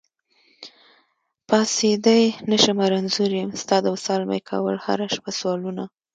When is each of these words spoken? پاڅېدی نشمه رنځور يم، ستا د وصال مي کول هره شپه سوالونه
پاڅېدی 1.47 2.23
نشمه 2.49 2.85
رنځور 2.93 3.31
يم، 3.39 3.49
ستا 3.61 3.75
د 3.81 3.85
وصال 3.95 4.21
مي 4.29 4.39
کول 4.49 4.75
هره 4.85 5.07
شپه 5.15 5.31
سوالونه 5.39 5.83